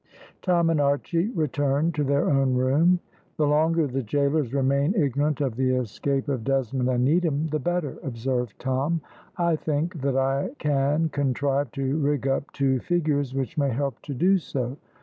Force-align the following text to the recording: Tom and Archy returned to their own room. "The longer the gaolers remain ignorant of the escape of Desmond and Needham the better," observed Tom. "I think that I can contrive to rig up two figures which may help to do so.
Tom 0.41 0.71
and 0.71 0.81
Archy 0.81 1.29
returned 1.29 1.93
to 1.93 2.03
their 2.03 2.27
own 2.27 2.55
room. 2.55 2.99
"The 3.37 3.45
longer 3.45 3.85
the 3.85 4.01
gaolers 4.01 4.51
remain 4.51 4.95
ignorant 4.95 5.41
of 5.41 5.55
the 5.57 5.75
escape 5.75 6.27
of 6.27 6.43
Desmond 6.43 6.89
and 6.89 7.05
Needham 7.05 7.49
the 7.49 7.59
better," 7.59 7.97
observed 8.01 8.57
Tom. 8.57 9.01
"I 9.37 9.55
think 9.55 10.01
that 10.01 10.17
I 10.17 10.55
can 10.57 11.09
contrive 11.09 11.71
to 11.73 11.99
rig 11.99 12.27
up 12.27 12.51
two 12.51 12.79
figures 12.79 13.35
which 13.35 13.59
may 13.59 13.69
help 13.69 14.01
to 14.01 14.15
do 14.15 14.39
so. 14.39 14.77